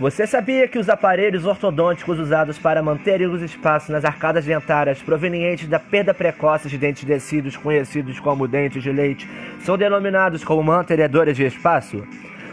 [0.00, 5.68] Você sabia que os aparelhos ortodônticos usados para manterem os espaços nas arcadas dentárias provenientes
[5.68, 9.28] da perda precoce de dentes descidos, conhecidos como dentes de leite,
[9.60, 12.04] são denominados como mantenedores de espaço?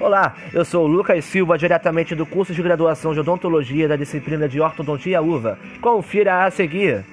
[0.00, 4.48] Olá, eu sou o Lucas Silva, diretamente do curso de graduação de odontologia da disciplina
[4.48, 5.58] de ortodontia uva.
[5.82, 7.04] Confira a seguir.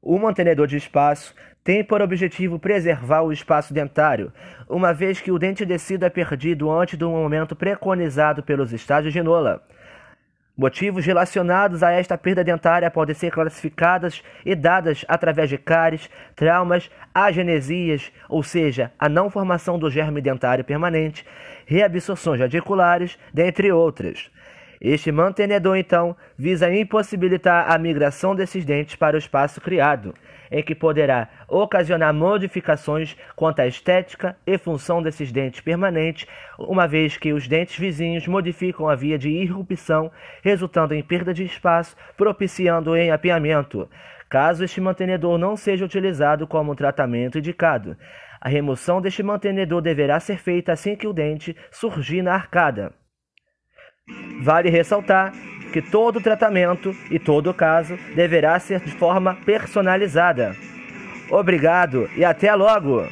[0.00, 1.34] O mantenedor de espaço
[1.64, 4.32] tem por objetivo preservar o espaço dentário,
[4.68, 9.22] uma vez que o dente descido é perdido antes do momento preconizado pelos estágios de
[9.22, 9.62] Nola.
[10.56, 16.90] Motivos relacionados a esta perda dentária podem ser classificadas e dadas através de cáries, traumas,
[17.14, 21.24] agenesias, ou seja, a não formação do germe dentário permanente,
[21.64, 24.30] reabsorções radiculares, dentre outras.
[24.84, 30.12] Este mantenedor, então, visa impossibilitar a migração desses dentes para o espaço criado,
[30.50, 36.26] em que poderá ocasionar modificações quanto à estética e função desses dentes permanentes,
[36.58, 40.10] uma vez que os dentes vizinhos modificam a via de irrupção,
[40.42, 43.88] resultando em perda de espaço, propiciando o apiamento,
[44.28, 47.96] caso este mantenedor não seja utilizado como tratamento indicado.
[48.40, 52.92] A remoção deste mantenedor deverá ser feita assim que o dente surgir na arcada.
[54.42, 55.32] Vale ressaltar
[55.72, 60.56] que todo tratamento e todo caso deverá ser de forma personalizada.
[61.30, 63.06] Obrigado e até logo!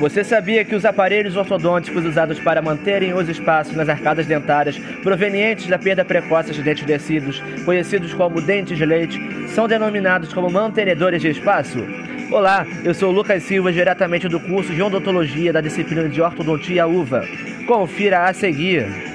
[0.00, 5.66] Você sabia que os aparelhos ortodônticos usados para manterem os espaços nas arcadas dentárias provenientes
[5.66, 11.20] da perda precoce de dentes descidos, conhecidos como dentes de leite, são denominados como mantenedores
[11.20, 11.86] de espaço?
[12.32, 17.26] Olá, eu sou Lucas Silva, diretamente do curso de odontologia da disciplina de ortodontia UVA.
[17.66, 19.09] Confira a seguir.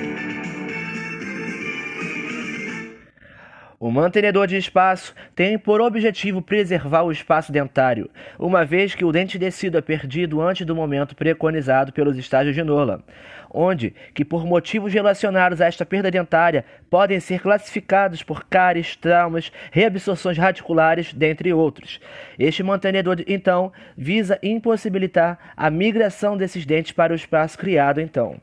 [3.96, 9.40] Mantenedor de espaço tem por objetivo preservar o espaço dentário, uma vez que o dente
[9.40, 13.02] descido é perdido antes do momento preconizado pelos estágios de Nola,
[13.50, 19.50] onde, que por motivos relacionados a esta perda dentária, podem ser classificados por cáries, traumas,
[19.72, 22.02] reabsorções radiculares, dentre outros.
[22.38, 28.42] Este mantenedor, então, visa impossibilitar a migração desses dentes para o espaço criado, então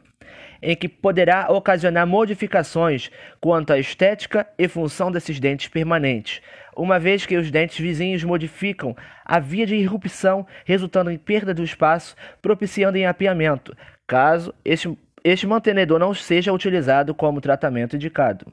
[0.62, 6.40] em que poderá ocasionar modificações quanto à estética e função desses dentes permanentes,
[6.76, 11.64] uma vez que os dentes vizinhos modificam a via de irrupção, resultando em perda do
[11.64, 18.46] espaço, propiciando em apiamento, caso este, este mantenedor não seja utilizado como tratamento indicado.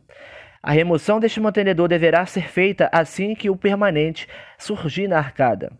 [0.61, 4.27] A remoção deste mantenedor deverá ser feita assim que o permanente
[4.57, 5.71] surgir na arcada.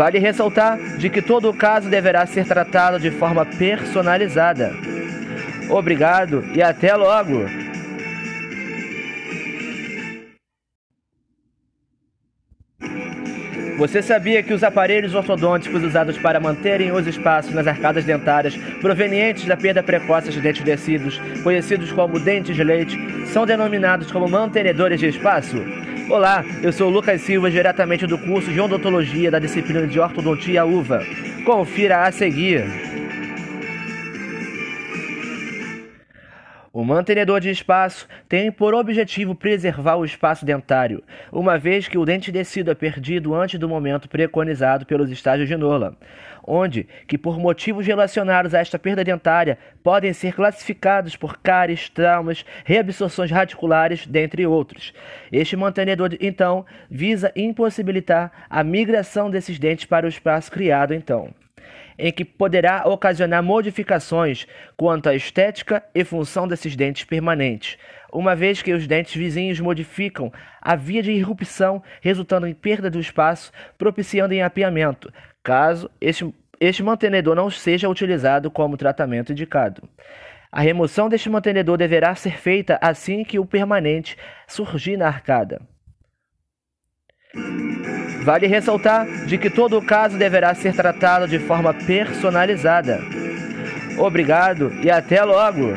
[0.00, 4.72] Vale ressaltar de que todo o caso deverá ser tratado de forma personalizada.
[5.68, 7.44] Obrigado e até logo!
[13.76, 19.44] Você sabia que os aparelhos ortodônticos usados para manterem os espaços nas arcadas dentárias provenientes
[19.44, 22.96] da perda precoce de dentes descidos, conhecidos como dentes de leite,
[23.26, 25.58] são denominados como mantenedores de espaço?
[26.10, 31.06] Olá, eu sou Lucas Silva, diretamente do curso de odontologia da disciplina de ortodontia UVA.
[31.44, 32.89] Confira a seguir.
[36.80, 42.06] O mantenedor de espaço tem por objetivo preservar o espaço dentário, uma vez que o
[42.06, 45.94] dente descido é perdido antes do momento preconizado pelos estágios de Nola,
[46.42, 52.46] onde, que por motivos relacionados a esta perda dentária, podem ser classificados por cáries, traumas,
[52.64, 54.94] reabsorções radiculares, dentre outros.
[55.30, 61.28] Este mantenedor, então, visa impossibilitar a migração desses dentes para o espaço criado, então
[62.00, 64.46] em que poderá ocasionar modificações
[64.76, 67.76] quanto à estética e função desses dentes permanentes,
[68.12, 72.98] uma vez que os dentes vizinhos modificam a via de irrupção, resultando em perda do
[72.98, 75.12] espaço, propiciando em apiamento,
[75.44, 79.88] caso este, este mantenedor não seja utilizado como tratamento indicado.
[80.50, 84.16] A remoção deste mantenedor deverá ser feita assim que o permanente
[84.48, 85.60] surgir na arcada.
[88.22, 93.00] Vale ressaltar de que todo o caso deverá ser tratado de forma personalizada.
[93.98, 95.74] Obrigado e até logo!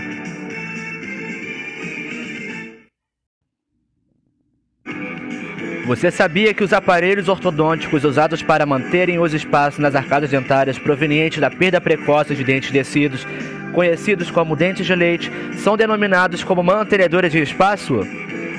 [5.85, 11.41] Você sabia que os aparelhos ortodônticos usados para manterem os espaços nas arcadas dentárias provenientes
[11.41, 13.27] da perda precoce de dentes descidos,
[13.73, 17.99] conhecidos como dentes de leite, são denominados como mantenedores de espaço?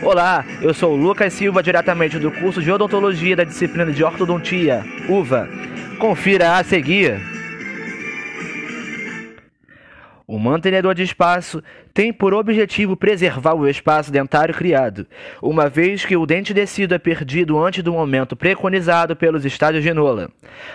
[0.05, 5.49] Olá, eu sou Lucas Silva, diretamente do curso de odontologia da disciplina de ortodontia, UVA.
[5.99, 7.34] Confira a seguir.
[10.35, 11.63] O mantenedor de espaço
[11.95, 15.07] tem por objetivo preservar o espaço dentário criado,
[15.41, 19.95] uma vez que o dente descido é perdido antes do momento preconizado pelos estádios de
[19.95, 20.29] Nola,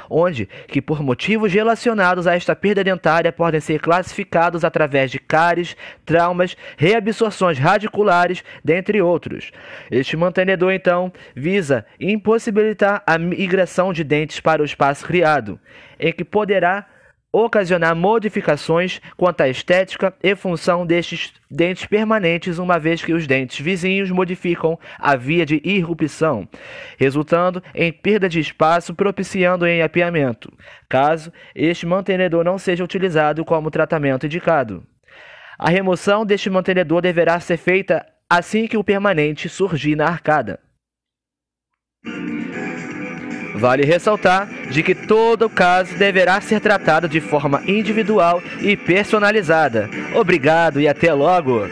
[0.10, 5.76] onde que por motivos relacionados a esta perda dentária podem ser classificados através de cáries,
[6.06, 9.52] traumas, reabsorções radiculares, dentre outros.
[9.92, 15.60] Este mantenedor então visa impossibilitar a migração de dentes para o espaço criado,
[16.00, 16.88] em que poderá
[17.32, 23.60] ocasionar modificações quanto à estética e função destes dentes permanentes, uma vez que os dentes
[23.60, 26.48] vizinhos modificam a via de irrupção,
[26.98, 30.52] resultando em perda de espaço, propiciando em apiamento,
[30.88, 34.84] caso este mantenedor não seja utilizado como tratamento indicado.
[35.58, 40.60] A remoção deste mantenedor deverá ser feita assim que o permanente surgir na arcada.
[43.60, 49.90] Vale ressaltar de que todo caso deverá ser tratado de forma individual e personalizada.
[50.16, 51.68] Obrigado e até logo!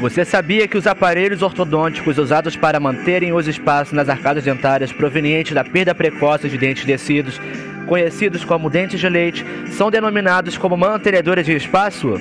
[0.00, 5.52] Você sabia que os aparelhos ortodônticos usados para manterem os espaços nas arcadas dentárias provenientes
[5.52, 7.40] da perda precoce de dentes descidos,
[7.86, 12.14] conhecidos como dentes de leite, são denominados como mantenedores de espaço?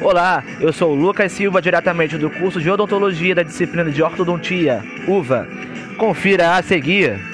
[0.00, 4.82] Olá, eu sou o Lucas Silva, diretamente do curso de odontologia da disciplina de ortodontia,
[5.06, 5.48] UVA.
[5.96, 7.33] Confira a seguir.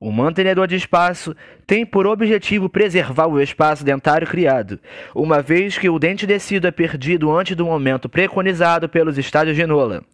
[0.00, 1.34] O mantenedor de espaço
[1.66, 4.78] tem por objetivo preservar o espaço dentário criado,
[5.12, 9.66] uma vez que o dente descido é perdido antes do momento preconizado pelos estádios de
[9.66, 10.04] Nola,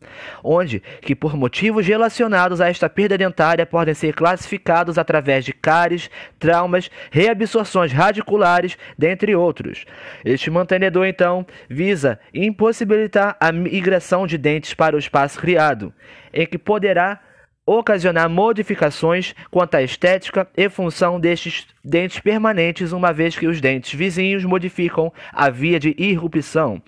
[0.42, 6.10] onde que por motivos relacionados a esta perda dentária podem ser classificados através de cáries,
[6.38, 9.84] traumas, reabsorções radiculares, dentre outros.
[10.24, 15.92] Este mantenedor então visa impossibilitar a migração de dentes para o espaço criado,
[16.32, 17.20] em que poderá
[17.66, 23.94] ocasionar modificações quanto à estética e função destes dentes permanentes, uma vez que os dentes
[23.94, 26.82] vizinhos modificam a via de irrupção,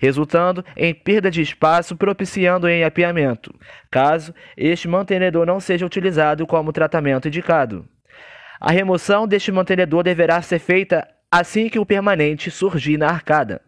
[0.00, 3.54] resultando em perda de espaço, propiciando em apiamento,
[3.90, 7.86] caso este mantenedor não seja utilizado como tratamento indicado.
[8.60, 13.60] A remoção deste mantenedor deverá ser feita assim que o permanente surgir na arcada.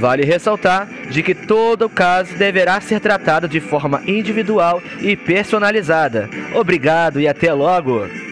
[0.00, 6.30] Vale ressaltar de que todo caso deverá ser tratado de forma individual e personalizada.
[6.54, 8.29] Obrigado e até logo!